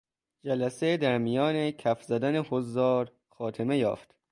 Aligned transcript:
جلسه 0.43 0.97
در 0.97 1.17
میان 1.17 1.71
کف 1.71 2.03
زدن 2.03 2.37
حضار 2.43 3.11
خاتمه 3.29 3.77
یافت. 3.77 4.15